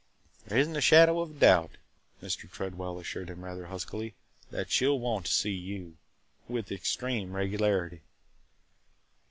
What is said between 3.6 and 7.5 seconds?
huskily, "that she 'll want to see you– with extreme